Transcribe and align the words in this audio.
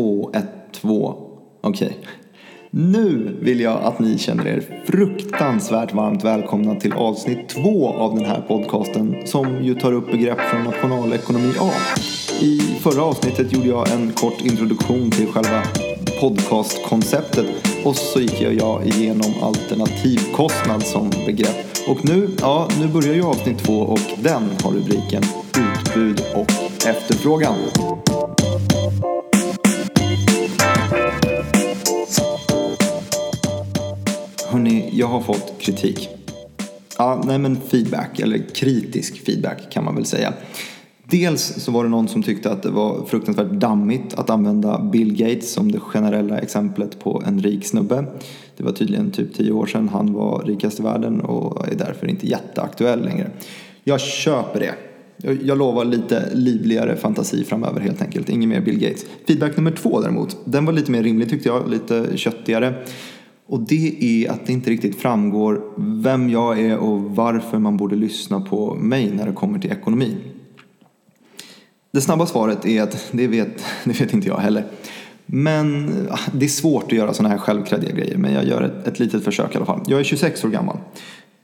två, 0.00 0.30
ett, 0.34 0.72
två. 0.72 1.14
Okej. 1.60 1.98
Nu 2.70 3.36
vill 3.40 3.60
jag 3.60 3.82
att 3.82 3.98
ni 3.98 4.18
känner 4.18 4.48
er 4.48 4.82
fruktansvärt 4.86 5.94
varmt 5.94 6.24
välkomna 6.24 6.74
till 6.74 6.92
avsnitt 6.92 7.48
två 7.48 7.88
av 7.88 8.14
den 8.14 8.24
här 8.24 8.40
podcasten 8.40 9.26
som 9.26 9.64
ju 9.64 9.74
tar 9.74 9.92
upp 9.92 10.10
begrepp 10.10 10.38
från 10.40 10.64
nationalekonomi 10.64 11.52
A. 11.60 11.70
I 12.40 12.58
förra 12.58 13.02
avsnittet 13.02 13.52
gjorde 13.52 13.68
jag 13.68 13.92
en 13.92 14.12
kort 14.12 14.44
introduktion 14.44 15.10
till 15.10 15.26
själva 15.26 15.62
podcastkonceptet 16.20 17.46
och 17.84 17.96
så 17.96 18.20
gick 18.20 18.40
jag 18.40 18.86
igenom 18.86 19.32
alternativkostnad 19.42 20.82
som 20.82 21.10
begrepp. 21.26 21.66
Och 21.88 22.04
nu, 22.04 22.28
ja, 22.40 22.68
nu 22.80 22.88
börjar 22.88 23.14
ju 23.14 23.22
avsnitt 23.22 23.58
två 23.58 23.80
och 23.80 24.00
den 24.22 24.42
har 24.64 24.72
rubriken 24.72 25.22
Utbud 25.56 26.22
och 26.34 26.50
efterfrågan. 26.88 27.54
Jag 35.00 35.06
har 35.06 35.20
fått 35.20 35.54
kritik. 35.58 36.08
Ja, 36.98 37.22
nej 37.26 37.38
men 37.38 37.56
feedback, 37.56 38.20
eller 38.20 38.38
kritisk 38.54 39.24
feedback 39.26 39.72
kan 39.72 39.84
man 39.84 39.94
väl 39.94 40.04
säga. 40.04 40.32
Dels 41.04 41.42
så 41.42 41.72
var 41.72 41.84
det 41.84 41.90
någon 41.90 42.08
som 42.08 42.22
tyckte 42.22 42.50
att 42.52 42.62
det 42.62 42.70
var 42.70 43.04
fruktansvärt 43.06 43.50
dammigt 43.50 44.14
att 44.14 44.30
använda 44.30 44.78
Bill 44.92 45.16
Gates 45.16 45.52
som 45.52 45.72
det 45.72 45.80
generella 45.80 46.38
exemplet 46.38 47.00
på 47.00 47.22
en 47.26 47.40
rik 47.40 47.66
snubbe. 47.66 48.04
Det 48.56 48.64
var 48.64 48.72
tydligen 48.72 49.10
typ 49.10 49.34
tio 49.34 49.52
år 49.52 49.66
sedan 49.66 49.88
han 49.88 50.12
var 50.12 50.44
rikast 50.46 50.80
i 50.80 50.82
världen 50.82 51.20
och 51.20 51.68
är 51.68 51.74
därför 51.74 52.06
inte 52.06 52.26
jätteaktuell 52.26 53.04
längre. 53.04 53.30
Jag 53.84 54.00
köper 54.00 54.60
det. 54.60 54.74
Jag 55.44 55.58
lovar 55.58 55.84
lite 55.84 56.28
livligare 56.34 56.96
fantasi 56.96 57.44
framöver 57.44 57.80
helt 57.80 58.02
enkelt. 58.02 58.28
Inget 58.28 58.48
mer 58.48 58.60
Bill 58.60 58.78
Gates. 58.78 59.06
Feedback 59.26 59.56
nummer 59.56 59.70
två 59.70 60.00
däremot, 60.00 60.36
den 60.44 60.64
var 60.64 60.72
lite 60.72 60.90
mer 60.90 61.02
rimlig 61.02 61.30
tyckte 61.30 61.48
jag. 61.48 61.70
Lite 61.70 62.16
köttigare. 62.16 62.74
Och 63.50 63.60
det 63.60 64.04
är 64.04 64.30
att 64.30 64.46
det 64.46 64.52
inte 64.52 64.70
riktigt 64.70 64.96
framgår 64.96 65.62
vem 65.76 66.30
jag 66.30 66.60
är 66.60 66.76
och 66.76 67.00
varför 67.00 67.58
man 67.58 67.76
borde 67.76 67.96
lyssna 67.96 68.40
på 68.40 68.74
mig 68.74 69.10
när 69.14 69.26
det 69.26 69.32
kommer 69.32 69.58
till 69.58 69.72
ekonomi. 69.72 70.16
Det 71.92 72.00
snabba 72.00 72.26
svaret 72.26 72.66
är 72.66 72.82
att 72.82 73.08
det 73.12 73.26
vet, 73.26 73.64
det 73.84 74.00
vet 74.00 74.14
inte 74.14 74.28
jag 74.28 74.36
heller. 74.36 74.64
Men 75.26 75.92
ah, 76.10 76.18
det 76.32 76.44
är 76.44 76.48
svårt 76.48 76.84
att 76.84 76.92
göra 76.92 77.14
sådana 77.14 77.34
här 77.34 77.38
självkreddiga 77.38 77.92
grejer 77.92 78.16
men 78.16 78.32
jag 78.32 78.44
gör 78.44 78.62
ett, 78.62 78.86
ett 78.86 78.98
litet 78.98 79.24
försök 79.24 79.54
i 79.54 79.56
alla 79.56 79.66
fall. 79.66 79.80
Jag 79.86 80.00
är 80.00 80.04
26 80.04 80.44
år 80.44 80.48
gammal. 80.48 80.76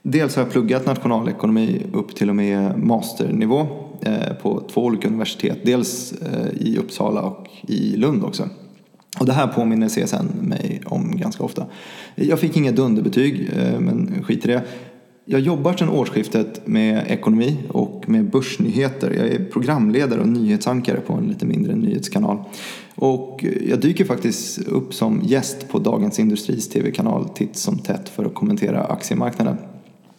Dels 0.01 0.35
har 0.35 0.43
jag 0.43 0.51
pluggat 0.51 0.85
nationalekonomi 0.85 1.81
upp 1.93 2.15
till 2.15 2.29
och 2.29 2.35
med 2.35 2.79
masternivå 2.79 3.67
eh, 4.01 4.33
på 4.41 4.63
två 4.73 4.85
olika 4.85 5.07
universitet. 5.07 5.59
Dels 5.63 6.11
eh, 6.11 6.67
i 6.67 6.77
Uppsala 6.77 7.21
och 7.21 7.47
i 7.61 7.95
Lund 7.95 8.23
också. 8.23 8.49
Och 9.19 9.25
det 9.25 9.33
här 9.33 9.47
påminner 9.47 9.89
CSN 9.89 10.25
mig 10.41 10.81
om 10.85 11.17
ganska 11.17 11.43
ofta. 11.43 11.65
Jag 12.15 12.39
fick 12.39 12.57
inga 12.57 12.71
dunderbetyg, 12.71 13.49
eh, 13.57 13.79
men 13.79 14.23
skit 14.23 14.45
i 14.45 14.47
det. 14.47 14.61
Jag 15.29 15.41
jobbar 15.41 15.73
sedan 15.73 15.89
årsskiftet 15.89 16.67
med 16.67 17.05
ekonomi 17.07 17.57
och 17.69 18.03
med 18.07 18.29
börsnyheter. 18.29 19.11
Jag 19.11 19.27
är 19.27 19.45
programledare 19.45 20.21
och 20.21 20.27
nyhetsankare 20.27 20.99
på 20.99 21.13
en 21.13 21.27
lite 21.27 21.45
mindre 21.45 21.75
nyhetskanal. 21.75 22.37
Och 22.95 23.45
jag 23.69 23.79
dyker 23.79 24.05
faktiskt 24.05 24.59
upp 24.59 24.93
som 24.93 25.21
gäst 25.23 25.69
på 25.69 25.79
Dagens 25.79 26.19
Industris 26.19 26.69
tv-kanal 26.69 27.29
titt 27.29 27.57
som 27.57 27.79
tätt 27.79 28.09
för 28.09 28.25
att 28.25 28.33
kommentera 28.33 28.83
aktiemarknaden. 28.83 29.57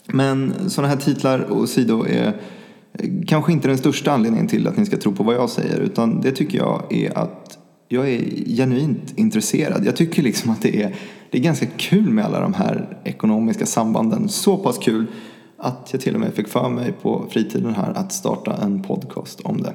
Men 0.06 0.54
sådana 0.70 0.88
här 0.88 1.00
titlar 1.00 1.40
och 1.40 1.68
sidor 1.68 2.08
är 2.08 2.40
kanske 3.26 3.52
inte 3.52 3.68
den 3.68 3.78
största 3.78 4.12
anledningen 4.12 4.48
till 4.48 4.66
att 4.66 4.76
ni 4.76 4.86
ska 4.86 4.96
tro 4.96 5.12
på 5.12 5.22
vad 5.22 5.34
jag 5.34 5.50
säger 5.50 5.80
utan 5.80 6.20
det 6.20 6.32
tycker 6.32 6.58
jag 6.58 6.82
är 6.90 7.18
att 7.18 7.57
jag 7.88 8.10
är 8.10 8.20
genuint 8.56 9.12
intresserad. 9.16 9.86
Jag 9.86 9.96
tycker 9.96 10.22
liksom 10.22 10.50
att 10.50 10.62
det 10.62 10.82
är, 10.82 10.94
det 11.30 11.38
är 11.38 11.42
ganska 11.42 11.66
kul 11.66 12.10
med 12.10 12.24
alla 12.24 12.40
de 12.40 12.54
här 12.54 12.98
ekonomiska 13.04 13.66
sambanden. 13.66 14.28
Så 14.28 14.56
pass 14.56 14.78
kul 14.78 15.06
att 15.58 15.88
jag 15.92 16.00
till 16.00 16.14
och 16.14 16.20
med 16.20 16.34
fick 16.34 16.48
för 16.48 16.68
mig 16.68 16.92
på 16.92 17.26
fritiden 17.30 17.74
här 17.74 17.92
att 17.96 18.12
starta 18.12 18.56
en 18.62 18.82
podcast 18.82 19.40
om 19.40 19.62
det. 19.62 19.74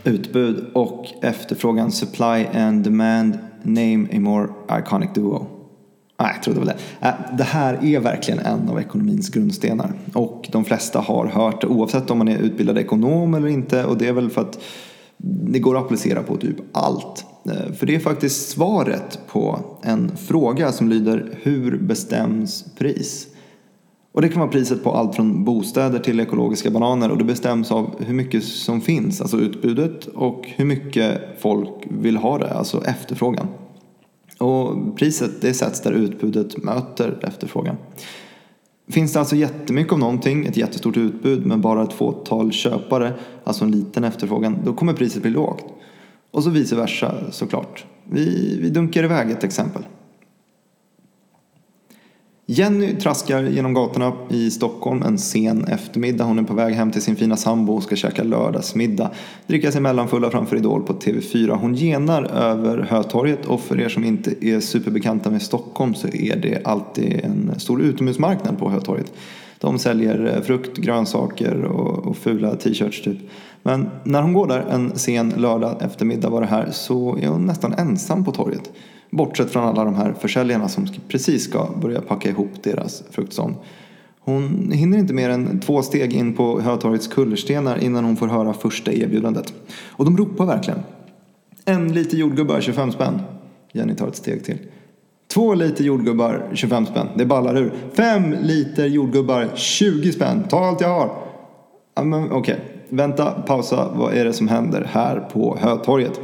Utbud 0.03 0.65
och 0.73 1.05
efterfrågan, 1.21 1.91
supply 1.91 2.45
and 2.53 2.83
demand, 2.83 3.37
name 3.63 4.07
a 4.13 4.19
more 4.19 4.47
iconic 4.79 5.09
duo. 5.13 5.47
Nej, 6.19 6.31
jag 6.33 6.43
trodde 6.43 6.59
väl 6.59 6.67
det. 6.67 7.07
Äh, 7.07 7.13
det 7.37 7.43
här 7.43 7.85
är 7.85 7.99
verkligen 7.99 8.39
en 8.39 8.69
av 8.69 8.79
ekonomins 8.79 9.29
grundstenar. 9.29 9.93
Och 10.13 10.49
de 10.51 10.65
flesta 10.65 10.99
har 10.99 11.25
hört 11.25 11.61
det 11.61 11.67
oavsett 11.67 12.11
om 12.11 12.17
man 12.17 12.27
är 12.27 12.37
utbildad 12.37 12.77
ekonom 12.77 13.33
eller 13.33 13.47
inte. 13.47 13.85
Och 13.85 13.97
det 13.97 14.07
är 14.07 14.13
väl 14.13 14.29
för 14.29 14.41
att 14.41 14.59
det 15.23 15.59
går 15.59 15.77
att 15.77 15.85
applicera 15.85 16.23
på 16.23 16.37
typ 16.37 16.55
allt. 16.71 17.25
Äh, 17.45 17.73
för 17.73 17.85
det 17.85 17.95
är 17.95 17.99
faktiskt 17.99 18.49
svaret 18.49 19.19
på 19.27 19.59
en 19.83 20.17
fråga 20.17 20.71
som 20.71 20.89
lyder 20.89 21.29
Hur 21.41 21.77
bestäms 21.77 22.65
pris? 22.77 23.27
Och 24.11 24.21
det 24.21 24.29
kan 24.29 24.39
vara 24.39 24.51
priset 24.51 24.83
på 24.83 24.91
allt 24.91 25.15
från 25.15 25.43
bostäder 25.43 25.99
till 25.99 26.19
ekologiska 26.19 26.71
bananer 26.71 27.11
och 27.11 27.17
det 27.17 27.23
bestäms 27.23 27.71
av 27.71 28.03
hur 28.03 28.13
mycket 28.13 28.43
som 28.43 28.81
finns, 28.81 29.21
alltså 29.21 29.37
utbudet 29.37 30.05
och 30.05 30.43
hur 30.47 30.65
mycket 30.65 31.21
folk 31.39 31.69
vill 31.89 32.17
ha 32.17 32.37
det, 32.37 32.53
alltså 32.53 32.85
efterfrågan. 32.85 33.47
Och 34.37 34.97
priset 34.97 35.31
det 35.41 35.53
sätts 35.53 35.81
där 35.81 35.91
utbudet 35.91 36.63
möter 36.63 37.19
efterfrågan. 37.21 37.75
Finns 38.89 39.13
det 39.13 39.19
alltså 39.19 39.35
jättemycket 39.35 39.93
av 39.93 39.99
någonting, 39.99 40.45
ett 40.45 40.57
jättestort 40.57 40.97
utbud 40.97 41.45
men 41.45 41.61
bara 41.61 41.83
ett 41.83 41.93
fåtal 41.93 42.51
köpare, 42.51 43.13
alltså 43.43 43.65
en 43.65 43.71
liten 43.71 44.03
efterfrågan, 44.03 44.57
då 44.65 44.73
kommer 44.73 44.93
priset 44.93 45.21
bli 45.21 45.31
lågt. 45.31 45.65
Och 46.31 46.43
så 46.43 46.49
vice 46.49 46.75
versa 46.75 47.31
såklart. 47.31 47.85
Vi, 48.09 48.57
vi 48.61 48.69
dunkar 48.69 49.03
iväg 49.03 49.31
ett 49.31 49.43
exempel. 49.43 49.83
Jenny 52.53 52.95
traskar 52.95 53.43
genom 53.43 53.73
gatorna 53.73 54.13
i 54.29 54.51
Stockholm 54.51 55.03
en 55.03 55.17
sen 55.17 55.63
eftermiddag. 55.65 56.23
Hon 56.23 56.39
är 56.39 56.43
på 56.43 56.53
väg 56.53 56.73
hem 56.73 56.91
till 56.91 57.01
sin 57.01 57.15
fina 57.15 57.37
sambo 57.37 57.73
och 57.73 57.83
ska 57.83 57.95
käka 57.95 58.23
lördagsmiddag. 58.23 59.11
Dricka 59.47 59.71
sig 59.71 59.81
mellanfulla 59.81 60.31
framför 60.31 60.55
Idol 60.55 60.83
på 60.83 60.93
TV4. 60.93 61.57
Hon 61.57 61.75
genar 61.75 62.23
över 62.23 62.77
Hötorget 62.77 63.45
och 63.45 63.61
för 63.61 63.79
er 63.79 63.89
som 63.89 64.03
inte 64.03 64.45
är 64.45 64.59
superbekanta 64.59 65.29
med 65.29 65.41
Stockholm 65.41 65.93
så 65.93 66.07
är 66.07 66.35
det 66.35 66.61
alltid 66.63 67.21
en 67.23 67.59
stor 67.59 67.81
utomhusmarknad 67.81 68.59
på 68.59 68.69
Hötorget. 68.69 69.13
De 69.57 69.79
säljer 69.79 70.41
frukt, 70.45 70.77
grönsaker 70.77 71.63
och, 71.63 72.07
och 72.07 72.17
fula 72.17 72.55
t-shirts 72.55 73.01
typ. 73.01 73.17
Men 73.63 73.89
när 74.03 74.21
hon 74.21 74.33
går 74.33 74.47
där 74.47 74.59
en 74.59 74.97
sen 74.99 75.33
lördag 75.37 75.81
eftermiddag 75.81 76.29
var 76.29 76.41
det 76.41 76.47
här 76.47 76.71
så 76.71 77.17
är 77.17 77.27
hon 77.27 77.45
nästan 77.45 77.73
ensam 77.73 78.25
på 78.25 78.31
torget. 78.31 78.71
Bortsett 79.09 79.51
från 79.51 79.63
alla 79.63 79.83
de 79.83 79.95
här 79.95 80.13
försäljarna 80.19 80.69
som 80.69 80.87
precis 81.07 81.43
ska 81.43 81.67
börja 81.81 82.01
packa 82.01 82.29
ihop 82.29 82.51
deras 82.63 83.03
fruktstånd. 83.11 83.55
Hon 84.19 84.71
hinner 84.71 84.97
inte 84.97 85.13
mer 85.13 85.29
än 85.29 85.59
två 85.59 85.81
steg 85.81 86.13
in 86.13 86.33
på 86.33 86.61
Hötorgets 86.61 87.07
kullerstenar 87.07 87.83
innan 87.83 88.05
hon 88.05 88.17
får 88.17 88.27
höra 88.27 88.53
första 88.53 88.93
erbjudandet. 88.93 89.53
Och 89.89 90.05
de 90.05 90.17
ropar 90.17 90.45
verkligen. 90.45 90.79
En 91.65 91.93
liter 91.93 92.17
jordgubbar 92.17 92.61
25 92.61 92.91
spänn. 92.91 93.19
Jenny 93.71 93.95
tar 93.95 94.07
ett 94.07 94.15
steg 94.15 94.45
till. 94.45 94.57
Två 95.33 95.53
liter 95.53 95.83
jordgubbar 95.83 96.49
25 96.53 96.85
spänn. 96.85 97.07
Det 97.15 97.25
ballar 97.25 97.57
ur. 97.57 97.73
Fem 97.93 98.35
liter 98.41 98.85
jordgubbar 98.85 99.49
20 99.55 100.11
spänn. 100.11 100.43
Ta 100.49 100.65
allt 100.65 100.81
jag 100.81 100.89
har. 100.89 101.11
Ja, 101.95 102.01
Okej, 102.03 102.37
okay 102.37 102.55
vänta, 102.91 103.31
pausa. 103.31 103.89
Vad 103.95 104.13
är 104.13 104.25
det 104.25 104.33
som 104.33 104.47
händer 104.47 104.87
här 104.91 105.19
på 105.19 105.57
Hötorget? 105.61 106.21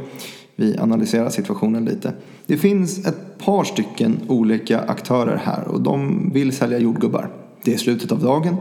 Vi 0.56 0.78
analyserar 0.78 1.28
situationen 1.28 1.84
lite. 1.84 2.12
Det 2.46 2.56
finns 2.56 3.06
ett 3.06 3.38
par 3.38 3.64
stycken 3.64 4.20
olika 4.28 4.80
aktörer 4.80 5.36
här 5.44 5.68
och 5.68 5.80
de 5.80 6.30
vill 6.32 6.52
sälja 6.52 6.78
jordgubbar. 6.78 7.30
Det 7.64 7.74
är 7.74 7.78
slutet 7.78 8.12
av 8.12 8.22
dagen 8.22 8.56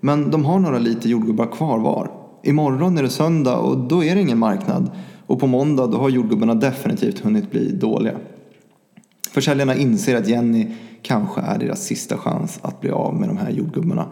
men 0.00 0.30
de 0.30 0.44
har 0.44 0.58
några 0.58 0.78
liter 0.78 1.08
jordgubbar 1.08 1.46
kvar 1.46 1.78
var. 1.78 2.10
Imorgon 2.42 2.98
är 2.98 3.02
det 3.02 3.08
söndag 3.08 3.56
och 3.56 3.78
då 3.78 4.04
är 4.04 4.14
det 4.14 4.20
ingen 4.20 4.38
marknad. 4.38 4.90
Och 5.26 5.40
på 5.40 5.46
måndag 5.46 5.86
då 5.86 5.98
har 5.98 6.08
jordgubbarna 6.08 6.54
definitivt 6.54 7.18
hunnit 7.18 7.50
bli 7.50 7.72
dåliga. 7.72 8.14
Försäljarna 9.30 9.74
inser 9.74 10.16
att 10.16 10.28
Jenny 10.28 10.66
kanske 11.02 11.40
är 11.40 11.58
deras 11.58 11.84
sista 11.84 12.16
chans 12.16 12.58
att 12.62 12.80
bli 12.80 12.90
av 12.90 13.14
med 13.14 13.28
de 13.28 13.36
här 13.36 13.50
jordgubbarna 13.50 14.06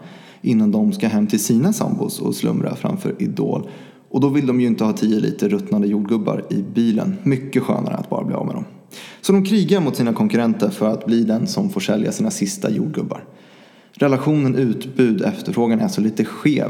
innan 0.45 0.71
de 0.71 0.93
ska 0.93 1.07
hem 1.07 1.27
till 1.27 1.39
sina 1.39 1.73
sambos 1.73 2.19
och 2.21 2.35
slumra 2.35 2.75
framför 2.75 3.15
Idol. 3.19 3.69
Och 4.09 4.21
då 4.21 4.29
vill 4.29 4.47
de 4.47 4.61
ju 4.61 4.67
inte 4.67 4.83
ha 4.83 4.93
10 4.93 5.19
liter 5.19 5.49
ruttnande 5.49 5.87
jordgubbar 5.87 6.45
i 6.49 6.63
bilen. 6.73 7.15
Mycket 7.23 7.63
skönare 7.63 7.95
att 7.95 8.09
bara 8.09 8.23
bli 8.23 8.35
av 8.35 8.45
med 8.45 8.55
dem. 8.55 8.65
Så 9.21 9.31
de 9.31 9.45
krigar 9.45 9.81
mot 9.81 9.95
sina 9.95 10.13
konkurrenter 10.13 10.69
för 10.69 10.89
att 10.89 11.05
bli 11.05 11.23
den 11.23 11.47
som 11.47 11.69
får 11.69 11.81
sälja 11.81 12.11
sina 12.11 12.31
sista 12.31 12.69
jordgubbar. 12.69 13.23
Relationen 13.93 14.55
utbud-efterfrågan 14.55 15.79
är 15.79 15.87
så 15.87 16.01
lite 16.01 16.25
skev. 16.25 16.69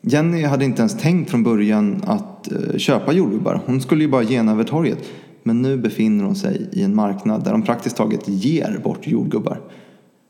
Jenny 0.00 0.42
hade 0.42 0.64
inte 0.64 0.82
ens 0.82 0.98
tänkt 0.98 1.30
från 1.30 1.42
början 1.42 2.02
att 2.06 2.52
eh, 2.52 2.76
köpa 2.76 3.12
jordgubbar. 3.12 3.60
Hon 3.66 3.80
skulle 3.80 4.04
ju 4.04 4.10
bara 4.10 4.22
gena 4.22 4.52
över 4.52 4.64
torget. 4.64 4.98
Men 5.42 5.62
nu 5.62 5.76
befinner 5.76 6.24
hon 6.24 6.36
sig 6.36 6.68
i 6.72 6.82
en 6.82 6.94
marknad 6.94 7.44
där 7.44 7.52
de 7.52 7.62
praktiskt 7.62 7.96
taget 7.96 8.28
ger 8.28 8.80
bort 8.84 9.06
jordgubbar. 9.06 9.60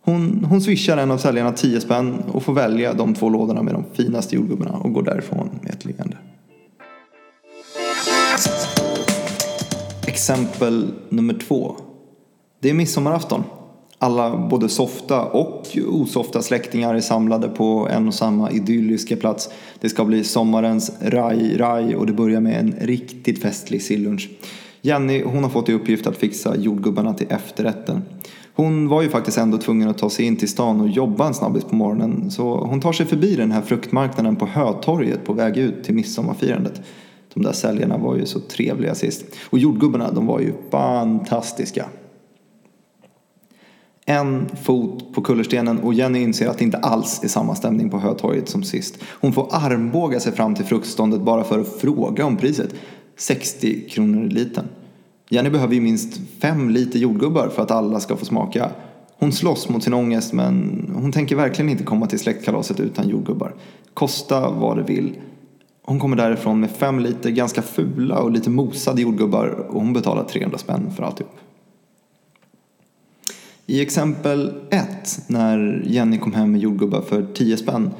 Hon, 0.07 0.47
hon 0.51 0.61
swishar 0.61 0.97
en 0.97 1.11
av 1.11 1.19
säljarna 1.19 1.53
10 1.53 1.81
spänn 1.81 2.15
och 2.33 2.43
får 2.43 2.53
välja 2.53 2.95
de 2.95 3.15
två 3.15 3.29
lådorna 3.29 3.63
med 3.63 3.75
de 3.75 3.85
finaste 3.93 4.37
jordgubbarna 4.37 4.73
och 4.73 4.93
går 4.93 5.03
därifrån 5.03 5.51
med 5.63 5.73
ett 5.73 5.85
leende. 5.85 6.17
Exempel 10.07 10.89
nummer 11.09 11.35
två. 11.35 11.77
Det 12.61 12.71
är 12.71 12.75
midsommarafton. 12.75 13.45
Alla 13.99 14.49
både 14.49 14.69
softa 14.69 15.25
och 15.25 15.67
osofta 15.89 16.43
släktingar 16.43 16.95
är 16.95 17.01
samlade 17.01 17.49
på 17.49 17.89
en 17.91 18.09
och 18.09 18.15
samma 18.15 18.51
idylliska 18.51 19.17
plats. 19.17 19.51
Det 19.81 19.89
ska 19.89 20.05
bli 20.05 20.25
sommarens 20.25 20.93
raj-raj 21.03 21.97
och 21.97 22.07
det 22.07 22.13
börjar 22.13 22.41
med 22.41 22.61
en 22.61 22.75
riktigt 22.81 23.43
festlig 23.43 23.83
sillunch. 23.83 24.31
Jenny 24.83 25.23
hon 25.23 25.43
har 25.43 25.51
fått 25.51 25.69
i 25.69 25.73
uppgift 25.73 26.07
att 26.07 26.17
fixa 26.17 26.57
jordgubbarna 26.57 27.15
till 27.15 27.27
efterrätten. 27.31 28.03
Hon 28.57 28.89
var 28.89 29.03
ju 29.03 29.09
faktiskt 29.09 29.39
ändå 29.39 29.59
tvungen 29.59 29.89
att 29.89 29.99
ta 29.99 30.11
sig 30.11 30.27
in 30.27 30.37
till 30.37 30.49
stan 30.49 30.81
och 30.81 30.89
jobba 30.89 31.27
en 31.27 31.35
snabbis 31.35 31.65
på 31.65 31.77
morgonen 31.77 32.31
så 32.31 32.57
hon 32.57 32.81
tar 32.81 32.93
sig 32.93 33.07
förbi 33.07 33.37
den 33.37 33.53
här 33.53 33.63
fruktmarknaden 33.63 34.37
på 34.37 34.47
Hötorget 34.47 35.25
på 35.25 35.33
väg 35.33 35.57
ut 35.57 35.85
till 35.85 35.95
midsommarfirandet. 35.95 36.81
De 37.35 37.43
där 37.43 37.53
säljarna 37.53 37.99
var 37.99 38.17
ju 38.17 38.27
så 38.27 38.41
trevliga 38.41 38.95
sist. 38.95 39.25
Och 39.51 39.59
jordgubbarna, 39.59 40.13
de 40.13 40.27
var 40.27 40.41
ju 40.41 40.53
fantastiska. 40.71 41.87
En 44.07 44.49
fot 44.63 45.15
på 45.15 45.23
kullerstenen 45.23 45.79
och 45.79 45.95
Jenny 45.95 46.23
inser 46.23 46.49
att 46.49 46.59
det 46.59 46.65
inte 46.65 46.79
alls 46.79 47.21
är 47.25 47.29
samma 47.29 47.55
stämning 47.55 47.91
på 47.91 47.99
Hötorget 47.99 48.49
som 48.49 48.63
sist. 48.63 48.99
Hon 49.05 49.33
får 49.33 49.49
armbåga 49.51 50.21
sig 50.21 50.33
fram 50.33 50.55
till 50.55 50.65
fruktståndet 50.65 51.21
bara 51.21 51.45
för 51.45 51.61
att 51.61 51.69
fråga 51.69 52.27
om 52.27 52.37
priset. 52.37 52.75
60 53.17 53.89
kronor 53.89 54.25
litern. 54.25 54.65
Jenny 55.35 55.51
behöver 55.51 55.75
ju 55.75 55.81
minst 55.81 56.21
fem 56.41 56.71
liter 56.71 56.99
jordgubbar 56.99 57.49
för 57.49 57.63
att 57.63 57.71
alla 57.71 58.01
ska 58.01 58.17
få 58.17 58.25
smaka. 58.25 58.71
Hon 59.19 59.33
slåss 59.33 59.69
mot 59.69 59.85
sin 59.85 59.95
ångest 59.95 60.33
men 60.33 60.87
hon 60.95 61.13
tänker 61.13 61.37
verkligen 61.37 61.69
inte 61.69 61.85
komma 61.85 62.07
till 62.07 62.19
släktkalaset 62.19 62.81
utan 62.81 63.09
jordgubbar. 63.09 63.55
Kosta 63.95 64.51
vad 64.51 64.77
det 64.77 64.83
vill. 64.83 65.17
Hon 65.83 65.99
kommer 65.99 66.17
därifrån 66.17 66.61
med 66.61 66.71
fem 66.71 66.99
liter 66.99 67.31
ganska 67.31 67.63
fula 67.63 68.19
och 68.19 68.31
lite 68.31 68.51
mosade 68.51 69.03
jordgubbar 69.03 69.47
och 69.47 69.81
hon 69.81 69.93
betalar 69.93 70.25
300 70.25 70.59
spänn 70.59 70.91
för 70.97 71.03
alltihop. 71.03 71.37
I 73.67 73.81
exempel 73.81 74.53
1, 74.71 75.21
när 75.27 75.83
Jenny 75.87 76.19
kom 76.19 76.33
hem 76.33 76.53
med 76.53 76.61
jordgubbar 76.61 77.01
för 77.01 77.27
10 77.35 77.57
spänn, 77.57 77.91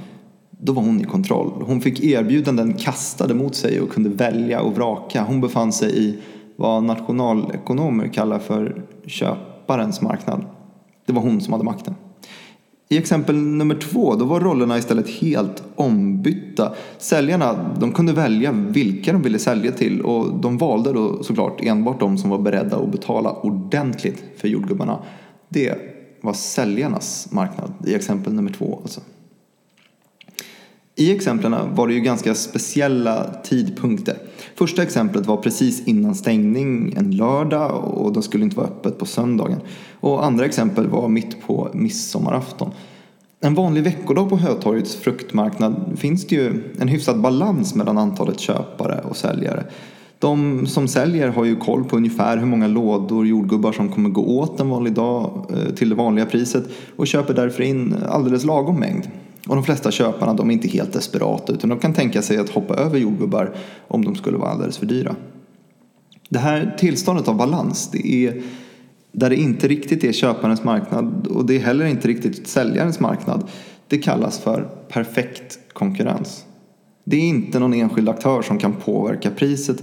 då 0.51 0.73
var 0.73 0.83
hon 0.83 1.01
i 1.01 1.05
kontroll. 1.05 1.63
Hon 1.67 1.81
fick 1.81 2.05
erbjudanden 2.05 2.75
kastade 2.75 3.35
mot 3.35 3.55
sig 3.55 3.81
och 3.81 3.91
kunde 3.91 4.09
välja 4.09 4.61
och 4.61 4.75
vraka. 4.75 5.23
Hon 5.23 5.41
befann 5.41 5.73
sig 5.73 6.05
i 6.05 6.19
vad 6.57 6.85
nationalekonomer 6.85 8.09
kallar 8.09 8.39
för 8.39 8.83
köparens 9.07 10.01
marknad. 10.03 10.45
Det 11.07 11.13
var 11.13 11.23
hon 11.23 11.41
som 11.41 11.53
hade 11.53 11.65
makten. 11.65 11.95
I 12.89 12.99
exempel 12.99 13.37
nummer 13.37 13.75
två, 13.75 14.15
då 14.15 14.25
var 14.25 14.41
rollerna 14.41 14.79
istället 14.79 15.11
helt 15.11 15.63
ombytta. 15.77 16.73
Säljarna, 16.99 17.75
de 17.81 17.93
kunde 17.93 18.13
välja 18.13 18.53
vilka 18.53 19.13
de 19.13 19.23
ville 19.23 19.39
sälja 19.39 19.73
till 19.73 20.01
och 20.01 20.41
de 20.41 20.59
valde 20.59 20.93
då 20.93 21.23
såklart 21.23 21.61
enbart 21.61 22.01
de 22.01 22.19
som 22.19 22.31
var 22.31 22.39
beredda 22.39 22.77
att 22.77 22.93
betala 22.93 23.33
ordentligt 23.33 24.25
för 24.37 24.49
jordgubbarna. 24.49 24.99
Det 25.49 25.79
var 26.21 26.33
säljarnas 26.33 27.29
marknad 27.33 27.73
i 27.87 27.95
exempel 27.95 28.33
nummer 28.33 28.53
två 28.53 28.79
alltså. 28.83 29.01
I 30.97 31.15
exemplen 31.17 31.75
var 31.75 31.89
det 31.89 31.95
ju 31.95 32.01
ganska 32.01 32.35
speciella 32.35 33.35
tidpunkter. 33.45 34.17
Första 34.55 34.83
exemplet 34.83 35.27
var 35.27 35.37
precis 35.37 35.87
innan 35.87 36.15
stängning 36.15 36.95
en 36.97 37.11
lördag 37.11 37.85
och 37.85 38.13
det 38.13 38.23
skulle 38.23 38.45
inte 38.45 38.57
vara 38.57 38.67
öppet 38.67 38.99
på 38.99 39.07
söndagen. 39.07 39.61
Och 40.01 40.25
andra 40.25 40.45
exempel 40.45 40.89
var 40.89 41.09
mitt 41.09 41.47
på 41.47 41.71
midsommarafton. 41.75 42.71
En 43.41 43.55
vanlig 43.55 43.83
veckodag 43.83 44.29
på 44.29 44.37
Hötorgets 44.37 44.97
fruktmarknad 44.97 45.97
finns 45.97 46.27
det 46.27 46.35
ju 46.35 46.63
en 46.81 46.89
hyfsad 46.89 47.21
balans 47.21 47.75
mellan 47.75 47.99
antalet 47.99 48.41
köpare 48.41 49.01
och 49.09 49.17
säljare. 49.17 49.65
De 50.19 50.67
som 50.67 50.89
säljer 50.89 51.29
har 51.29 51.45
ju 51.45 51.57
koll 51.57 51.85
på 51.85 51.97
ungefär 51.97 52.37
hur 52.37 52.47
många 52.47 52.67
lådor 52.67 53.27
jordgubbar 53.27 53.73
som 53.73 53.89
kommer 53.89 54.11
gå 54.11 54.23
åt 54.23 54.61
en 54.61 54.69
vanlig 54.69 54.93
dag 54.93 55.47
eh, 55.51 55.75
till 55.75 55.89
det 55.89 55.95
vanliga 55.95 56.27
priset 56.27 56.65
och 56.97 57.07
köper 57.07 57.35
därför 57.35 57.63
in 57.63 57.95
alldeles 58.09 58.45
lagom 58.45 58.81
mängd. 58.81 59.09
Och 59.49 59.55
de 59.55 59.65
flesta 59.65 59.91
köparna 59.91 60.35
de 60.35 60.51
är 60.51 60.55
inte 60.55 60.69
helt 60.69 60.93
desperata 60.93 61.53
utan 61.53 61.71
de 61.71 61.79
kan 61.79 61.95
tänka 61.95 62.23
sig 62.23 62.37
att 62.37 62.51
hoppa 62.51 62.75
över 62.75 62.99
jordgubbar 62.99 63.55
om 63.89 64.05
de 64.05 64.15
skulle 64.15 64.37
vara 64.37 64.51
alldeles 64.51 64.79
för 64.79 64.87
dyra. 64.87 65.17
Det 66.29 66.39
här 66.39 66.77
tillståndet 66.79 67.29
av 67.29 67.37
balans, 67.37 67.91
det 67.93 68.27
är 68.27 68.43
där 69.13 69.31
det 69.31 69.37
inte 69.37 69.69
riktigt 69.69 70.05
är 70.05 70.13
köparens 70.13 70.65
marknad 70.65 71.27
och 71.27 71.47
det 71.47 71.57
är 71.57 71.61
heller 71.61 71.87
inte 71.87 72.09
riktigt 72.09 72.49
säljarens 72.49 73.01
marknad. 73.01 73.49
Det 73.89 73.99
kallas 73.99 74.39
för 74.39 74.69
perfekt 74.89 75.59
konkurrens. 75.73 76.45
Det 77.05 77.17
är 77.17 77.21
inte 77.21 77.59
någon 77.59 77.75
enskild 77.75 78.09
aktör 78.09 78.43
som 78.43 78.59
kan 78.59 78.73
påverka 78.73 79.31
priset. 79.31 79.83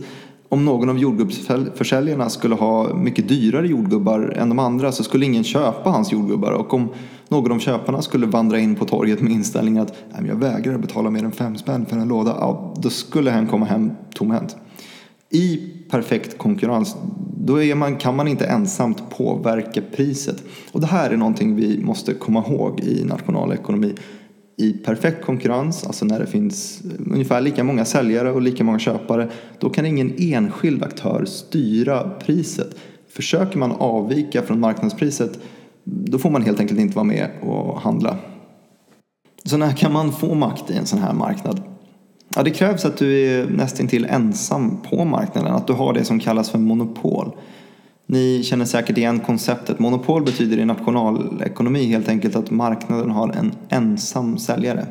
Om 0.49 0.65
någon 0.65 0.89
av 0.89 0.99
jordgubbsförsäljarna 0.99 2.29
skulle 2.29 2.55
ha 2.55 2.93
mycket 2.93 3.27
dyrare 3.27 3.67
jordgubbar 3.67 4.33
än 4.37 4.49
de 4.49 4.59
andra 4.59 4.91
så 4.91 5.03
skulle 5.03 5.25
ingen 5.25 5.43
köpa 5.43 5.89
hans 5.89 6.11
jordgubbar 6.11 6.51
och 6.51 6.73
om 6.73 6.89
någon 7.31 7.51
av 7.51 7.59
köparna 7.59 8.01
skulle 8.01 8.25
vandra 8.25 8.59
in 8.59 8.75
på 8.75 8.85
torget 8.85 9.21
med 9.21 9.31
inställningen 9.31 9.81
att 9.81 9.93
jag 10.27 10.35
vägrar 10.35 10.77
betala 10.77 11.09
mer 11.09 11.23
än 11.23 11.31
fem 11.31 11.57
spänn 11.57 11.85
för 11.85 11.97
en 11.97 12.07
låda, 12.07 12.35
ja, 12.39 12.73
då 12.77 12.89
skulle 12.89 13.31
han 13.31 13.47
komma 13.47 13.65
hem 13.65 13.91
tomhänt. 14.13 14.55
I 15.29 15.57
perfekt 15.89 16.37
konkurrens, 16.37 16.95
då 17.37 17.63
är 17.63 17.75
man, 17.75 17.95
kan 17.95 18.15
man 18.15 18.27
inte 18.27 18.45
ensamt 18.45 19.09
påverka 19.09 19.81
priset. 19.95 20.43
Och 20.71 20.81
det 20.81 20.87
här 20.87 21.09
är 21.09 21.17
någonting 21.17 21.55
vi 21.55 21.83
måste 21.83 22.13
komma 22.13 22.43
ihåg 22.47 22.79
i 22.79 23.05
nationalekonomi. 23.05 23.95
I 24.57 24.73
perfekt 24.73 25.25
konkurrens, 25.25 25.83
alltså 25.83 26.05
när 26.05 26.19
det 26.19 26.27
finns 26.27 26.81
ungefär 27.11 27.41
lika 27.41 27.63
många 27.63 27.85
säljare 27.85 28.31
och 28.31 28.41
lika 28.41 28.63
många 28.63 28.79
köpare, 28.79 29.29
då 29.59 29.69
kan 29.69 29.85
ingen 29.85 30.13
enskild 30.17 30.83
aktör 30.83 31.25
styra 31.25 32.09
priset. 32.09 32.75
Försöker 33.09 33.57
man 33.57 33.71
avvika 33.71 34.41
från 34.41 34.59
marknadspriset 34.59 35.39
då 35.83 36.17
får 36.19 36.29
man 36.29 36.41
helt 36.41 36.59
enkelt 36.59 36.79
inte 36.79 36.95
vara 36.95 37.05
med 37.05 37.29
och 37.41 37.81
handla. 37.81 38.17
Så 39.43 39.57
när 39.57 39.71
kan 39.71 39.93
man 39.93 40.11
få 40.11 40.35
makt 40.35 40.69
i 40.69 40.77
en 40.77 40.85
sån 40.85 40.99
här 40.99 41.13
marknad? 41.13 41.61
Ja, 42.35 42.43
det 42.43 42.51
krävs 42.51 42.85
att 42.85 42.97
du 42.97 43.27
är 43.27 43.45
nästintill 43.45 44.05
ensam 44.05 44.77
på 44.89 45.05
marknaden, 45.05 45.53
att 45.53 45.67
du 45.67 45.73
har 45.73 45.93
det 45.93 46.05
som 46.05 46.19
kallas 46.19 46.49
för 46.49 46.59
monopol. 46.59 47.31
Ni 48.05 48.43
känner 48.43 48.65
säkert 48.65 48.97
igen 48.97 49.19
konceptet. 49.19 49.79
Monopol 49.79 50.23
betyder 50.23 50.59
i 50.59 50.65
nationalekonomi 50.65 51.85
helt 51.85 52.09
enkelt 52.09 52.35
att 52.35 52.51
marknaden 52.51 53.11
har 53.11 53.29
en 53.29 53.51
ensam 53.69 54.37
säljare. 54.37 54.85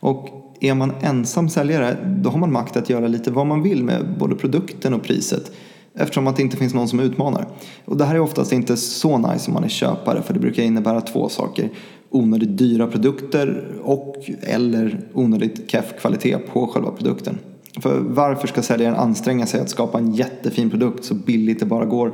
Och 0.00 0.28
är 0.60 0.74
man 0.74 0.92
ensam 1.00 1.48
säljare, 1.48 1.96
då 2.06 2.30
har 2.30 2.38
man 2.38 2.52
makt 2.52 2.76
att 2.76 2.90
göra 2.90 3.08
lite 3.08 3.30
vad 3.30 3.46
man 3.46 3.62
vill 3.62 3.84
med 3.84 4.18
både 4.18 4.34
produkten 4.34 4.94
och 4.94 5.02
priset 5.02 5.52
eftersom 5.94 6.26
att 6.26 6.36
det 6.36 6.42
inte 6.42 6.56
finns 6.56 6.74
någon 6.74 6.88
som 6.88 7.00
utmanar. 7.00 7.46
Och 7.84 7.96
det 7.96 8.04
här 8.04 8.14
är 8.14 8.20
oftast 8.20 8.52
inte 8.52 8.76
så 8.76 9.18
nice 9.18 9.48
om 9.50 9.54
man 9.54 9.64
är 9.64 9.68
köpare 9.68 10.22
för 10.22 10.34
det 10.34 10.40
brukar 10.40 10.62
innebära 10.62 11.00
två 11.00 11.28
saker. 11.28 11.70
Onödigt 12.10 12.58
dyra 12.58 12.86
produkter 12.86 13.64
och 13.82 14.16
eller 14.42 15.00
onödigt 15.12 15.70
keff 15.70 16.00
kvalitet 16.00 16.38
på 16.38 16.66
själva 16.66 16.90
produkten. 16.90 17.38
För 17.80 17.98
varför 18.00 18.48
ska 18.48 18.62
säljaren 18.62 18.94
anstränga 18.94 19.46
sig 19.46 19.60
att 19.60 19.70
skapa 19.70 19.98
en 19.98 20.14
jättefin 20.14 20.70
produkt 20.70 21.04
så 21.04 21.14
billigt 21.14 21.60
det 21.60 21.66
bara 21.66 21.84
går 21.84 22.12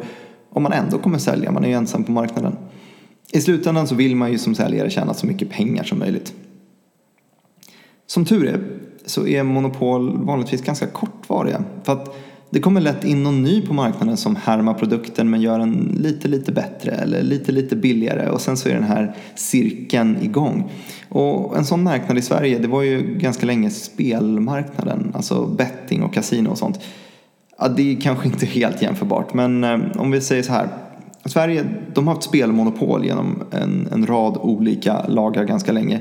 om 0.50 0.62
man 0.62 0.72
ändå 0.72 0.98
kommer 0.98 1.18
sälja, 1.18 1.52
man 1.52 1.64
är 1.64 1.68
ju 1.68 1.74
ensam 1.74 2.04
på 2.04 2.12
marknaden. 2.12 2.56
I 3.32 3.40
slutändan 3.40 3.88
så 3.88 3.94
vill 3.94 4.16
man 4.16 4.32
ju 4.32 4.38
som 4.38 4.54
säljare 4.54 4.90
tjäna 4.90 5.14
så 5.14 5.26
mycket 5.26 5.50
pengar 5.50 5.84
som 5.84 5.98
möjligt. 5.98 6.34
Som 8.06 8.24
tur 8.24 8.46
är 8.46 8.60
så 9.06 9.26
är 9.26 9.42
monopol 9.42 10.24
vanligtvis 10.24 10.62
ganska 10.62 10.86
kortvariga. 10.86 11.64
För 11.82 11.92
att 11.92 12.16
det 12.50 12.60
kommer 12.60 12.80
lätt 12.80 13.04
in 13.04 13.22
någon 13.22 13.42
ny 13.42 13.66
på 13.66 13.74
marknaden 13.74 14.16
som 14.16 14.36
härmar 14.36 14.74
produkten 14.74 15.30
men 15.30 15.40
gör 15.40 15.58
den 15.58 15.96
lite, 16.00 16.28
lite 16.28 16.52
bättre 16.52 16.90
eller 16.90 17.22
lite, 17.22 17.52
lite 17.52 17.76
billigare 17.76 18.30
och 18.30 18.40
sen 18.40 18.56
så 18.56 18.68
är 18.68 18.74
den 18.74 18.82
här 18.82 19.16
cirkeln 19.34 20.16
igång. 20.22 20.72
Och 21.08 21.56
en 21.56 21.64
sån 21.64 21.82
marknad 21.82 22.18
i 22.18 22.22
Sverige, 22.22 22.58
det 22.58 22.68
var 22.68 22.82
ju 22.82 23.18
ganska 23.18 23.46
länge 23.46 23.70
spelmarknaden, 23.70 25.12
alltså 25.14 25.46
betting 25.46 26.02
och 26.02 26.14
kasino 26.14 26.50
och 26.50 26.58
sånt. 26.58 26.80
Ja, 27.58 27.68
det 27.68 27.92
är 27.92 28.00
kanske 28.00 28.28
inte 28.28 28.46
helt 28.46 28.82
jämförbart 28.82 29.34
men 29.34 29.64
eh, 29.64 29.78
om 29.98 30.10
vi 30.10 30.20
säger 30.20 30.42
så 30.42 30.52
här. 30.52 30.68
Sverige, 31.24 31.64
de 31.94 32.06
har 32.06 32.14
haft 32.14 32.28
spelmonopol 32.28 33.04
genom 33.04 33.42
en, 33.50 33.88
en 33.92 34.06
rad 34.06 34.36
olika 34.36 35.06
lagar 35.08 35.44
ganska 35.44 35.72
länge. 35.72 36.00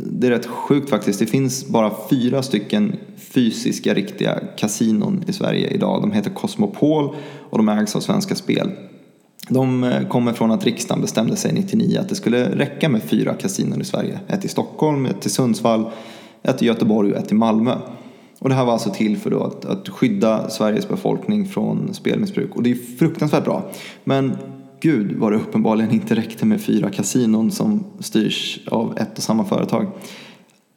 Det 0.00 0.26
är 0.26 0.30
rätt 0.30 0.46
sjukt 0.46 0.90
faktiskt. 0.90 1.18
Det 1.18 1.26
finns 1.26 1.66
bara 1.66 1.92
fyra 2.10 2.42
stycken 2.42 2.96
fysiska 3.16 3.94
riktiga 3.94 4.40
kasinon 4.56 5.24
i 5.26 5.32
Sverige 5.32 5.68
idag. 5.68 6.02
De 6.02 6.12
heter 6.12 6.30
Cosmopol 6.30 7.16
och 7.50 7.58
de 7.58 7.68
ägs 7.68 7.96
av 7.96 8.00
Svenska 8.00 8.34
Spel. 8.34 8.70
De 9.48 9.84
eh, 9.84 10.08
kommer 10.08 10.32
från 10.32 10.50
att 10.50 10.64
riksdagen 10.64 11.00
bestämde 11.00 11.36
sig 11.36 11.52
99 11.52 11.98
att 12.00 12.08
det 12.08 12.14
skulle 12.14 12.56
räcka 12.56 12.88
med 12.88 13.02
fyra 13.02 13.34
kasinon 13.34 13.80
i 13.80 13.84
Sverige. 13.84 14.20
Ett 14.28 14.44
i 14.44 14.48
Stockholm, 14.48 15.06
ett 15.06 15.26
i 15.26 15.30
Sundsvall, 15.30 15.90
ett 16.42 16.62
i 16.62 16.66
Göteborg 16.66 17.12
och 17.12 17.18
ett 17.18 17.32
i 17.32 17.34
Malmö. 17.34 17.76
Och 18.38 18.48
det 18.48 18.54
här 18.54 18.64
var 18.64 18.72
alltså 18.72 18.90
till 18.90 19.16
för 19.16 19.30
då 19.30 19.44
att, 19.44 19.64
att 19.64 19.88
skydda 19.88 20.50
Sveriges 20.50 20.88
befolkning 20.88 21.46
från 21.46 21.94
spelmissbruk. 21.94 22.56
Och 22.56 22.62
det 22.62 22.70
är 22.70 22.96
fruktansvärt 22.98 23.44
bra. 23.44 23.70
Men 24.04 24.36
gud 24.80 25.16
vad 25.16 25.32
det 25.32 25.36
uppenbarligen 25.36 25.90
inte 25.90 26.14
räckte 26.14 26.46
med 26.46 26.60
fyra 26.60 26.90
kasinon 26.90 27.50
som 27.50 27.84
styrs 28.00 28.60
av 28.66 28.98
ett 28.98 29.16
och 29.16 29.22
samma 29.22 29.44
företag. 29.44 29.86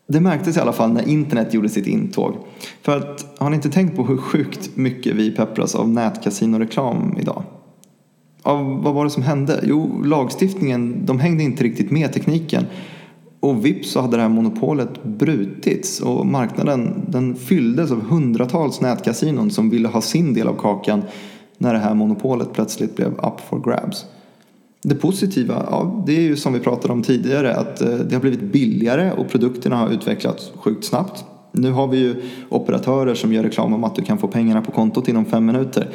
Det 0.07 0.19
märktes 0.21 0.57
i 0.57 0.59
alla 0.59 0.73
fall 0.73 0.93
när 0.93 1.07
internet 1.07 1.53
gjorde 1.53 1.69
sitt 1.69 1.87
intåg. 1.87 2.35
För 2.81 2.97
att, 2.97 3.35
har 3.37 3.49
ni 3.49 3.55
inte 3.55 3.69
tänkt 3.69 3.95
på 3.95 4.05
hur 4.05 4.17
sjukt 4.17 4.69
mycket 4.75 5.15
vi 5.15 5.31
peppras 5.31 5.75
av 5.75 5.89
nätkasinoreklam 5.89 7.17
idag? 7.19 7.43
Av, 8.43 8.83
vad 8.83 8.93
var 8.93 9.03
det 9.03 9.09
som 9.09 9.23
hände? 9.23 9.59
Jo, 9.63 10.03
lagstiftningen, 10.03 11.05
de 11.05 11.19
hängde 11.19 11.43
inte 11.43 11.63
riktigt 11.63 11.91
med 11.91 12.13
tekniken. 12.13 12.65
Och 13.39 13.65
vips 13.65 13.91
så 13.91 14.01
hade 14.01 14.17
det 14.17 14.21
här 14.21 14.29
monopolet 14.29 15.03
brutits 15.03 15.99
och 15.99 16.25
marknaden 16.25 17.05
den 17.07 17.35
fylldes 17.35 17.91
av 17.91 18.01
hundratals 18.01 18.81
nätkasinon 18.81 19.51
som 19.51 19.69
ville 19.69 19.87
ha 19.87 20.01
sin 20.01 20.33
del 20.33 20.47
av 20.47 20.55
kakan 20.55 21.01
när 21.61 21.73
det 21.73 21.79
här 21.79 21.93
monopolet 21.93 22.53
plötsligt 22.53 22.95
blev 22.95 23.07
up 23.07 23.39
for 23.49 23.59
grabs. 23.59 24.05
Det 24.83 24.95
positiva, 24.95 25.65
ja, 25.69 26.03
det 26.05 26.17
är 26.17 26.21
ju 26.21 26.35
som 26.35 26.53
vi 26.53 26.59
pratade 26.59 26.93
om 26.93 27.03
tidigare 27.03 27.55
att 27.55 27.81
eh, 27.81 27.89
det 27.89 28.15
har 28.15 28.21
blivit 28.21 28.41
billigare 28.41 29.11
och 29.11 29.29
produkterna 29.29 29.75
har 29.75 29.89
utvecklats 29.89 30.51
sjukt 30.55 30.85
snabbt. 30.85 31.25
Nu 31.51 31.71
har 31.71 31.87
vi 31.87 31.97
ju 31.97 32.21
operatörer 32.49 33.15
som 33.15 33.33
gör 33.33 33.43
reklam 33.43 33.73
om 33.73 33.83
att 33.83 33.95
du 33.95 34.01
kan 34.01 34.17
få 34.17 34.27
pengarna 34.27 34.61
på 34.61 34.71
kontot 34.71 35.07
inom 35.07 35.25
fem 35.25 35.45
minuter. 35.45 35.89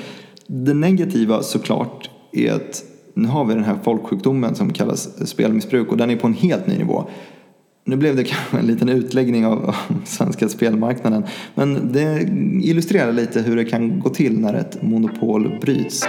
Det 0.46 0.75
negativa 0.75 1.42
såklart 1.42 2.11
är 2.32 2.52
att 2.52 2.85
nu 3.14 3.28
har 3.28 3.44
vi 3.44 3.54
den 3.54 3.64
här 3.64 3.78
folksjukdomen 3.82 4.54
som 4.54 4.73
kallas 4.73 5.28
spelmissbruk 5.28 5.90
och 5.90 5.96
den 5.96 6.11
är 6.11 6.16
på 6.16 6.26
en 6.26 6.35
helt 6.35 6.66
ny 6.66 6.78
nivå. 6.78 7.04
Nu 7.88 7.96
blev 7.96 8.16
det 8.16 8.24
kanske 8.24 8.58
en 8.58 8.66
liten 8.66 8.88
utläggning 8.88 9.46
av, 9.46 9.74
svenska 10.04 10.48
spelmarknaden 10.48 11.24
men 11.54 11.92
det 11.92 12.28
illustrerar 12.62 13.12
lite 13.12 13.40
hur 13.40 13.56
det 13.56 13.64
kan 13.64 14.00
gå 14.00 14.10
till 14.10 14.40
när 14.40 14.54
ett 14.54 14.82
monopol 14.82 15.58
bryts. 15.60 16.04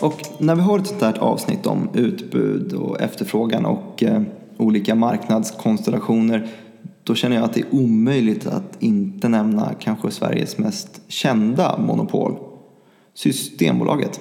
Och 0.00 0.22
när 0.38 0.54
vi 0.54 0.62
har 0.62 0.78
ett 0.78 0.86
sånt 0.86 1.02
här 1.02 1.18
avsnitt 1.18 1.66
om 1.66 1.88
utbud 1.94 2.72
och 2.72 3.00
efterfrågan 3.00 3.66
och 3.66 4.02
eh, 4.02 4.22
olika 4.56 4.94
marknadskonstellationer 4.94 6.48
då 7.04 7.14
känner 7.14 7.36
jag 7.36 7.44
att 7.44 7.54
det 7.54 7.60
är 7.60 7.74
omöjligt 7.74 8.46
att 8.46 8.76
inte 8.78 9.28
nämna 9.28 9.74
kanske 9.80 10.10
Sveriges 10.10 10.58
mest 10.58 11.00
kända 11.08 11.78
monopol, 11.78 12.36
Systembolaget. 13.14 14.20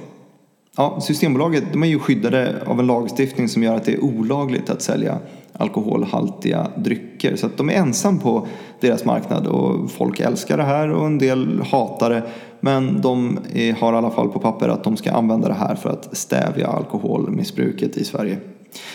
Ja, 0.77 1.01
Systembolaget 1.01 1.63
de 1.72 1.84
är 1.84 1.88
ju 1.88 2.00
skyddade 2.00 2.63
av 2.65 2.79
en 2.79 2.88
lagstiftning 2.88 3.50
som 3.50 3.63
gör 3.63 3.75
att 3.75 3.86
det 3.86 3.93
är 3.93 4.03
olagligt 4.03 4.69
att 4.69 4.81
sälja 4.81 5.19
alkoholhaltiga 5.53 6.67
drycker. 6.77 7.36
Så 7.36 7.46
att 7.46 7.57
de 7.57 7.69
är 7.69 7.74
ensam 7.74 8.19
på 8.19 8.48
deras 8.79 9.05
marknad 9.05 9.48
och 9.48 9.91
folk 9.91 10.19
älskar 10.19 10.57
det 10.57 10.63
här 10.63 10.89
och 10.89 11.05
en 11.05 11.17
del 11.17 11.62
hatar 11.72 12.10
det. 12.10 12.24
Men 12.60 13.01
de 13.01 13.39
har 13.79 13.93
i 13.93 13.96
alla 13.96 14.12
fall 14.12 14.29
på 14.29 14.39
papper 14.39 14.69
att 14.69 14.84
de 14.84 14.98
ska 14.98 15.12
använda 15.12 15.48
det 15.48 15.53
här 15.53 15.75
för 15.75 15.89
att 15.89 16.17
stävja 16.17 16.67
alkoholmissbruket 16.67 17.98
i 17.98 18.03
Sverige. 18.03 18.38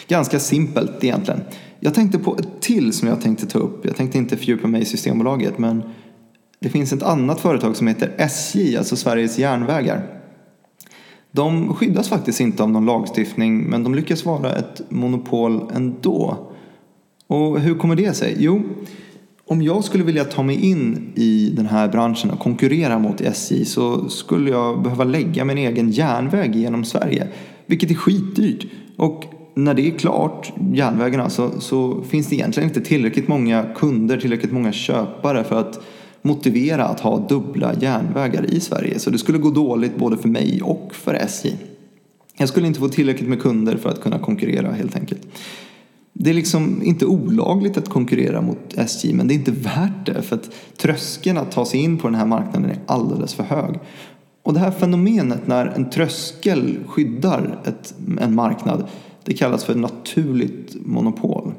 Ganska 0.09 0.39
simpelt 0.39 1.05
egentligen. 1.05 1.41
Jag 1.81 1.95
tänkte 1.95 2.19
på 2.19 2.37
ett 2.37 2.61
till 2.61 2.93
som 2.93 3.09
jag 3.09 3.21
tänkte 3.21 3.47
ta 3.47 3.59
upp. 3.59 3.87
Jag 3.87 3.97
tänkte 3.97 4.19
inte 4.19 4.37
fördjupa 4.37 4.69
mig 4.69 4.83
i 4.83 4.85
Systembolaget 4.85 5.59
men 5.59 5.83
det 6.59 6.69
finns 6.69 6.93
ett 6.93 7.03
annat 7.03 7.41
företag 7.41 7.77
som 7.77 7.87
heter 7.87 8.15
SJ, 8.19 8.77
alltså 8.77 8.97
Sveriges 8.97 9.39
järnvägar. 9.39 10.22
De 11.33 11.75
skyddas 11.75 12.09
faktiskt 12.09 12.41
inte 12.41 12.63
av 12.63 12.71
någon 12.71 12.87
lagstiftning 12.87 13.63
men 13.63 13.85
de 13.85 13.95
lyckas 13.95 14.25
vara 14.25 14.53
ett 14.53 14.83
monopol 14.89 15.71
ändå. 15.75 16.37
Och 17.27 17.61
hur 17.61 17.75
kommer 17.75 17.97
det 17.97 18.17
sig? 18.17 18.37
Jo, 18.39 18.63
om 19.47 19.63
jag 19.63 19.85
skulle 19.85 20.05
vilja 20.05 20.25
ta 20.25 20.43
mig 20.43 20.71
in 20.71 21.13
i 21.15 21.53
den 21.57 21.67
här 21.67 21.89
branschen 21.89 22.31
och 22.31 22.39
konkurrera 22.39 22.99
mot 22.99 23.21
SJ 23.21 23.65
så 23.65 24.09
skulle 24.09 24.51
jag 24.51 24.83
behöva 24.83 25.05
lägga 25.05 25.45
min 25.45 25.59
egen 25.59 25.91
järnväg 25.91 26.57
genom 26.57 26.85
Sverige. 26.85 27.29
Vilket 27.67 27.91
är 27.91 27.95
skitdyrt. 27.95 28.67
Och 28.97 29.25
när 29.55 29.75
det 29.75 29.87
är 29.87 29.99
klart, 29.99 30.53
järnvägen 30.73 31.21
alltså, 31.21 31.61
så 31.61 32.03
finns 32.03 32.29
det 32.29 32.35
egentligen 32.35 32.69
inte 32.69 32.81
tillräckligt 32.81 33.29
många 33.29 33.65
kunder, 33.77 34.17
tillräckligt 34.17 34.53
många 34.53 34.73
köpare 34.73 35.45
för 35.45 35.61
att 35.61 35.81
motivera 36.23 36.85
att 36.85 37.01
ha 37.01 37.19
dubbla 37.19 37.75
järnvägar 37.75 38.55
i 38.55 38.61
Sverige. 38.61 38.99
Så 38.99 39.11
det 39.11 39.19
skulle 39.19 39.39
gå 39.39 39.51
dåligt 39.51 39.97
både 39.97 40.17
för 40.17 40.29
mig 40.29 40.63
och 40.63 40.95
för 40.95 41.15
SJ. 41.15 41.57
Jag 42.37 42.49
skulle 42.49 42.67
inte 42.67 42.81
få 42.81 42.89
tillräckligt 42.89 43.29
med 43.29 43.43
kunder 43.43 43.77
för 43.77 43.91
att 43.91 44.01
kunna 44.01 44.19
konkurrera 44.19 44.73
helt 44.73 44.97
enkelt. 44.97 45.27
Det 46.13 46.31
är 46.31 46.35
liksom 46.35 46.83
inte 46.83 47.07
olagligt 47.07 47.79
att 47.79 47.89
konkurrera 47.89 48.41
mot 48.41 48.75
SJ 48.77 49.13
men 49.13 49.29
det 49.29 49.35
är 49.35 49.37
inte 49.37 49.51
värt 49.51 50.07
det 50.07 50.23
för 50.23 50.37
att 50.37 50.51
tröskeln 50.77 51.39
att 51.39 51.51
ta 51.51 51.65
sig 51.65 51.81
in 51.81 51.99
på 51.99 52.09
den 52.09 52.15
här 52.15 52.27
marknaden 52.27 52.71
är 52.71 52.79
alldeles 52.87 53.35
för 53.35 53.43
hög. 53.43 53.79
Och 54.43 54.55
det 54.55 54.61
här 54.61 54.71
fenomenet 54.71 55.47
när 55.47 55.67
en 55.67 55.91
tröskel 55.91 56.79
skyddar 56.87 57.61
ett, 57.65 57.95
en 58.21 58.35
marknad 58.35 58.87
det 59.25 59.35
kallas 59.35 59.65
för 59.65 59.75
naturligt 59.75 60.77
monopol. 60.87 61.53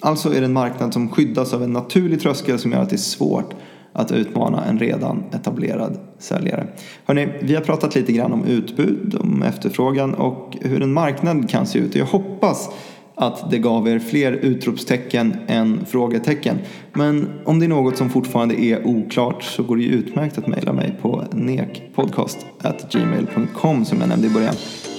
Alltså 0.00 0.34
är 0.34 0.40
det 0.40 0.46
en 0.46 0.52
marknad 0.52 0.92
som 0.92 1.08
skyddas 1.08 1.54
av 1.54 1.62
en 1.62 1.72
naturlig 1.72 2.20
tröskel 2.20 2.58
som 2.58 2.72
gör 2.72 2.82
att 2.82 2.90
det 2.90 2.96
är 2.96 2.98
svårt 2.98 3.54
att 3.96 4.12
utmana 4.12 4.64
en 4.64 4.78
redan 4.78 5.24
etablerad 5.32 5.98
säljare. 6.18 6.66
Hörrni, 7.04 7.28
vi 7.40 7.54
har 7.54 7.62
pratat 7.62 7.94
lite 7.94 8.12
grann 8.12 8.32
om 8.32 8.44
utbud, 8.44 9.16
om 9.20 9.42
efterfrågan 9.42 10.14
och 10.14 10.56
hur 10.60 10.82
en 10.82 10.92
marknad 10.92 11.50
kan 11.50 11.66
se 11.66 11.78
ut. 11.78 11.94
Jag 11.94 12.06
hoppas 12.06 12.70
att 13.14 13.50
det 13.50 13.58
gav 13.58 13.88
er 13.88 13.98
fler 13.98 14.32
utropstecken 14.32 15.36
än 15.46 15.80
frågetecken. 15.86 16.58
Men 16.92 17.28
om 17.44 17.58
det 17.58 17.66
är 17.66 17.68
något 17.68 17.96
som 17.96 18.10
fortfarande 18.10 18.60
är 18.60 18.86
oklart 18.86 19.42
så 19.42 19.62
går 19.62 19.76
det 19.76 19.82
ju 19.82 19.90
utmärkt 19.90 20.38
att 20.38 20.46
mejla 20.46 20.72
mig 20.72 20.94
på 21.02 21.24
nekpodcast.gmail.com 21.32 23.84
som 23.84 24.00
jag 24.00 24.08
nämnde 24.08 24.26
i 24.26 24.30
början. 24.30 24.54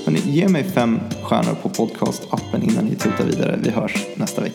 Men 0.06 0.16
ge 0.16 0.48
mig 0.48 0.64
fem 0.64 1.00
stjärnor 1.24 1.56
på 1.62 1.70
podcastappen 1.70 2.64
innan 2.64 2.86
ni 2.86 2.96
tutar 2.96 3.26
vidare. 3.26 3.60
Vi 3.64 3.70
hörs 3.70 4.08
nästa 4.16 4.42
vecka. 4.42 4.47